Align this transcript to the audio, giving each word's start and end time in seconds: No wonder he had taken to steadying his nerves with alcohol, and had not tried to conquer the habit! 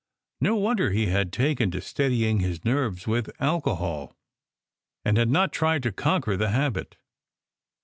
No 0.39 0.55
wonder 0.55 0.89
he 0.89 1.05
had 1.09 1.31
taken 1.31 1.69
to 1.69 1.79
steadying 1.79 2.39
his 2.39 2.65
nerves 2.65 3.05
with 3.05 3.29
alcohol, 3.39 4.15
and 5.05 5.15
had 5.15 5.29
not 5.29 5.53
tried 5.53 5.83
to 5.83 5.91
conquer 5.91 6.35
the 6.35 6.49
habit! 6.49 6.97